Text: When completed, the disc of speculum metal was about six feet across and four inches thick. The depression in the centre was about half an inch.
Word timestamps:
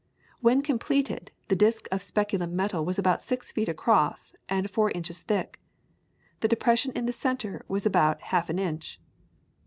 When 0.39 0.63
completed, 0.63 1.29
the 1.47 1.55
disc 1.55 1.87
of 1.91 2.01
speculum 2.01 2.55
metal 2.55 2.83
was 2.83 2.97
about 2.97 3.21
six 3.21 3.51
feet 3.51 3.69
across 3.69 4.33
and 4.49 4.67
four 4.67 4.89
inches 4.89 5.21
thick. 5.21 5.61
The 6.39 6.47
depression 6.47 6.91
in 6.95 7.05
the 7.05 7.13
centre 7.13 7.63
was 7.67 7.85
about 7.85 8.19
half 8.23 8.49
an 8.49 8.57
inch. 8.57 8.99